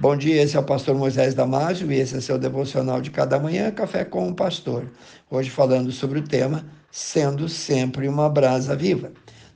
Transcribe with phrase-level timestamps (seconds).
[0.00, 3.36] Bom dia, esse é o pastor Moisés Damásio e esse é seu devocional de cada
[3.36, 4.88] manhã, Café com o Pastor.
[5.28, 9.10] Hoje falando sobre o tema Sendo sempre uma brasa viva.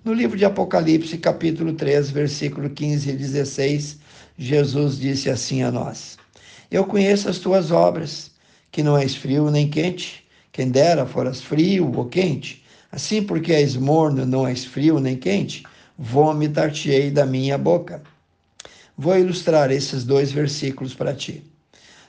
[0.05, 3.99] No livro de Apocalipse, capítulo 3, versículo 15 e 16,
[4.37, 6.19] Jesus disse assim a nós:
[6.73, 8.33] Eu conheço as tuas obras,
[8.73, 12.65] que não és frio nem quente, quem dera foras frio ou quente.
[12.91, 15.63] Assim, porque és morno, não és frio nem quente,
[15.97, 18.03] vomitar-te-ei da minha boca.
[18.97, 21.43] Vou ilustrar esses dois versículos para ti.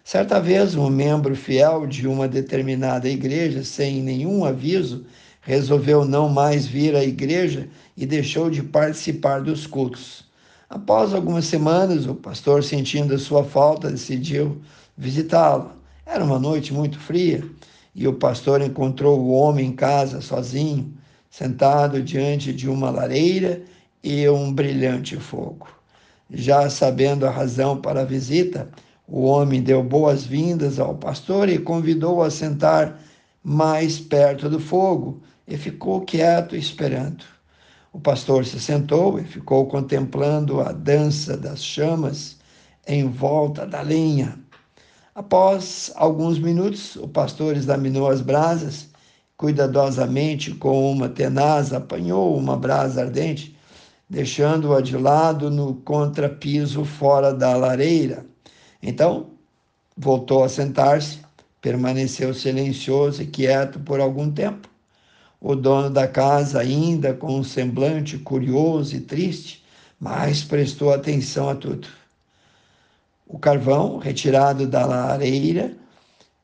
[0.03, 5.05] Certa vez, um membro fiel de uma determinada igreja, sem nenhum aviso,
[5.39, 10.25] resolveu não mais vir à igreja e deixou de participar dos cultos.
[10.69, 14.61] Após algumas semanas, o pastor, sentindo a sua falta, decidiu
[14.97, 15.71] visitá-lo.
[16.05, 17.45] Era uma noite muito fria
[17.95, 20.93] e o pastor encontrou o homem em casa, sozinho,
[21.29, 23.61] sentado diante de uma lareira
[24.03, 25.82] e um brilhante fogo.
[26.35, 28.67] Já sabendo a razão para a visita,
[29.07, 32.99] o homem deu boas-vindas ao pastor e convidou-o a sentar
[33.43, 37.23] mais perto do fogo e ficou quieto esperando.
[37.91, 42.39] O pastor se sentou e ficou contemplando a dança das chamas
[42.87, 44.39] em volta da lenha.
[45.13, 48.87] Após alguns minutos, o pastor examinou as brasas,
[49.37, 53.52] cuidadosamente com uma tenaz apanhou uma brasa ardente
[54.13, 58.23] deixando-a de lado no contrapiso fora da lareira.
[58.79, 59.31] Então,
[59.97, 61.17] voltou a sentar-se,
[61.59, 64.69] permaneceu silencioso e quieto por algum tempo.
[65.41, 69.63] O dono da casa, ainda com um semblante curioso e triste,
[69.99, 71.87] mas prestou atenção a tudo.
[73.25, 75.75] O carvão, retirado da lareira,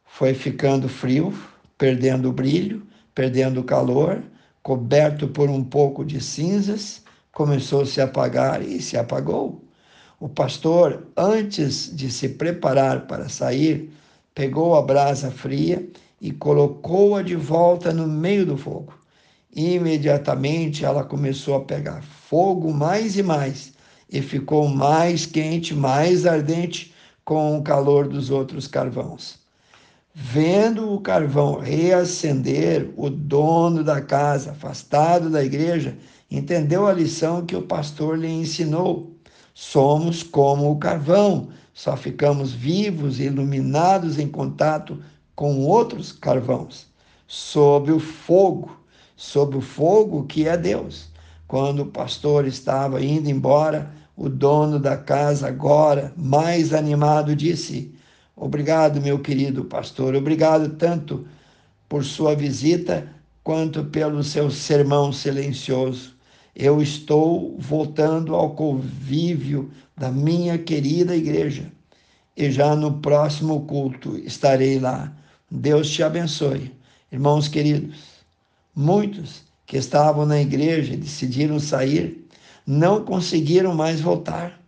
[0.07, 1.31] foi ficando frio,
[1.77, 2.81] perdendo o brilho,
[3.13, 4.23] perdendo o calor,
[4.63, 7.03] coberto por um pouco de cinzas,
[7.39, 9.63] começou a se apagar e se apagou.
[10.19, 13.93] O pastor, antes de se preparar para sair,
[14.35, 15.87] pegou a brasa fria
[16.19, 18.93] e colocou-a de volta no meio do fogo.
[19.55, 23.71] Imediatamente ela começou a pegar fogo mais e mais
[24.11, 26.93] e ficou mais quente, mais ardente
[27.23, 29.39] com o calor dos outros carvões.
[30.13, 35.95] Vendo o carvão reacender, o dono da casa, afastado da igreja,
[36.29, 39.15] entendeu a lição que o pastor lhe ensinou.
[39.53, 45.01] Somos como o carvão, só ficamos vivos e iluminados em contato
[45.35, 46.87] com outros carvãos,
[47.27, 48.79] sob o fogo,
[49.15, 51.09] sob o fogo que é Deus.
[51.47, 57.95] Quando o pastor estava indo embora, o dono da casa, agora mais animado, disse:
[58.35, 61.25] Obrigado, meu querido pastor, obrigado tanto
[61.87, 63.07] por sua visita
[63.43, 66.18] quanto pelo seu sermão silencioso
[66.59, 71.71] eu estou voltando ao convívio da minha querida igreja.
[72.35, 75.09] E já no próximo culto estarei lá.
[75.49, 76.75] Deus te abençoe.
[77.09, 77.97] Irmãos queridos,
[78.75, 82.27] muitos que estavam na igreja e decidiram sair,
[82.67, 84.59] não conseguiram mais voltar.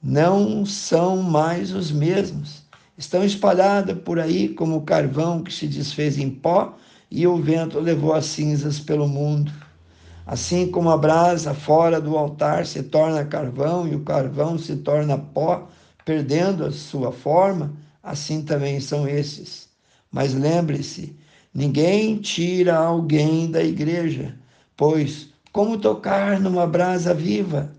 [0.00, 2.62] Não são mais os mesmos.
[2.96, 6.76] Estão espalhados por aí como carvão que se desfez em pó
[7.10, 9.52] e o vento levou as cinzas pelo mundo.
[10.26, 15.18] Assim como a brasa fora do altar se torna carvão e o carvão se torna
[15.18, 15.68] pó,
[16.04, 17.72] perdendo a sua forma,
[18.02, 19.68] assim também são esses.
[20.10, 21.16] Mas lembre-se,
[21.52, 24.36] ninguém tira alguém da igreja,
[24.76, 27.72] pois como tocar numa brasa viva?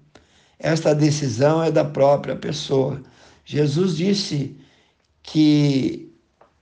[0.59, 3.01] Esta decisão é da própria pessoa.
[3.46, 4.57] Jesus disse
[5.24, 6.12] que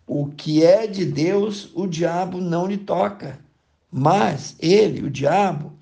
[0.06, 3.40] o que é de Deus, o diabo não lhe toca.
[3.92, 5.74] Mas ele, o diabo,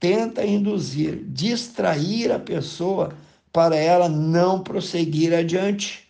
[0.00, 3.14] tenta induzir, distrair a pessoa
[3.52, 6.08] para ela não prosseguir adiante.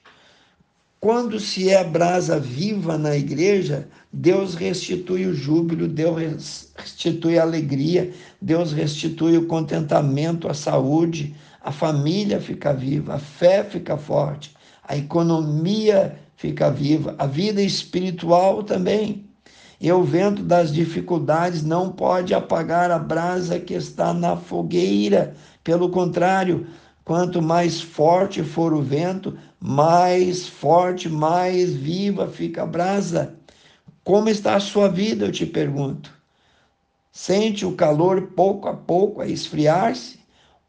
[1.00, 8.14] Quando se é brasa viva na igreja, Deus restitui o júbilo, Deus restitui a alegria,
[8.40, 14.54] Deus restitui o contentamento, a saúde, a família fica viva, a fé fica forte,
[14.84, 19.24] a economia fica viva, a vida espiritual também.
[19.82, 25.34] E o vento das dificuldades não pode apagar a brasa que está na fogueira.
[25.64, 26.68] Pelo contrário,
[27.04, 33.34] quanto mais forte for o vento, mais forte, mais viva fica a brasa.
[34.04, 36.12] Como está a sua vida, eu te pergunto?
[37.10, 40.20] Sente o calor pouco a pouco a esfriar-se?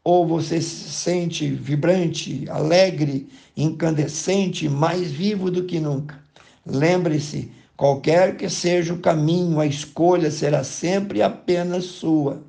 [0.02, 6.18] Ou você se sente vibrante, alegre, incandescente, mais vivo do que nunca?
[6.66, 12.42] Lembre-se, Qualquer que seja o caminho, a escolha será sempre apenas sua,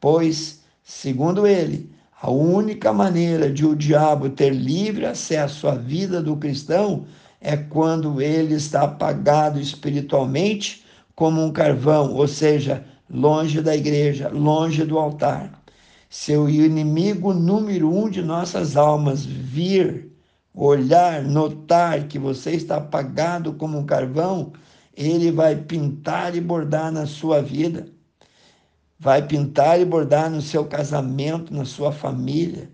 [0.00, 1.90] pois, segundo ele,
[2.22, 7.06] A única maneira de o diabo ter livre acesso à vida do cristão
[7.40, 10.84] é quando ele está apagado espiritualmente
[11.16, 15.50] como um carvão, ou seja, longe da igreja, longe do altar.
[16.10, 20.12] Seu inimigo número um de nossas almas vir,
[20.54, 24.52] olhar, notar que você está apagado como um carvão,
[24.96, 27.86] ele vai pintar e bordar na sua vida
[29.00, 32.70] vai pintar e bordar no seu casamento, na sua família.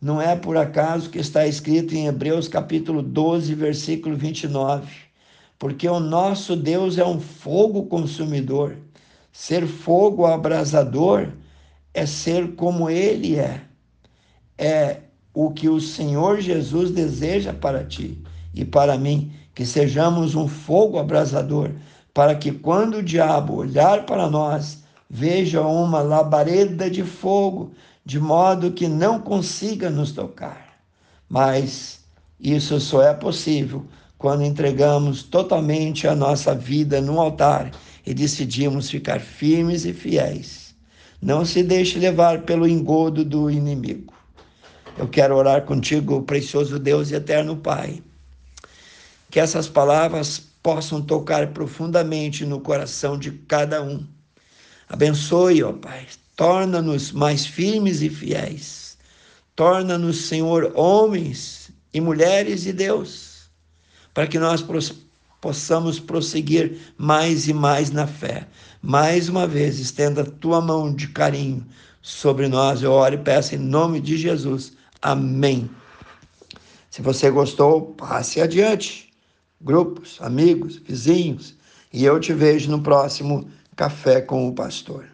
[0.00, 4.92] Não é por acaso que está escrito em Hebreus capítulo 12, versículo 29,
[5.60, 8.76] porque o nosso Deus é um fogo consumidor.
[9.32, 11.28] Ser fogo abrasador
[11.94, 13.60] é ser como ele é.
[14.58, 15.00] É
[15.32, 18.20] o que o Senhor Jesus deseja para ti
[18.52, 21.70] e para mim, que sejamos um fogo abrasador,
[22.14, 27.72] para que quando o diabo olhar para nós, veja uma labareda de fogo,
[28.04, 30.78] de modo que não consiga nos tocar.
[31.28, 32.00] Mas
[32.40, 33.86] isso só é possível
[34.18, 37.70] quando entregamos totalmente a nossa vida no altar
[38.06, 40.74] e decidimos ficar firmes e fiéis.
[41.20, 44.12] Não se deixe levar pelo engodo do inimigo.
[44.98, 48.02] Eu quero orar contigo, precioso Deus e eterno Pai.
[49.32, 54.06] Que essas palavras possam tocar profundamente no coração de cada um
[54.92, 56.06] Abençoe, ó Pai.
[56.36, 58.98] Torna-nos mais firmes e fiéis.
[59.56, 63.50] Torna-nos, Senhor, homens e mulheres de Deus,
[64.12, 64.62] para que nós
[65.40, 68.46] possamos prosseguir mais e mais na fé.
[68.82, 71.66] Mais uma vez, estenda a tua mão de carinho
[72.02, 72.82] sobre nós.
[72.82, 74.74] Eu oro e peço em nome de Jesus.
[75.00, 75.70] Amém.
[76.90, 79.11] Se você gostou, passe adiante.
[79.62, 81.54] Grupos, amigos, vizinhos.
[81.92, 85.11] E eu te vejo no próximo Café com o Pastor.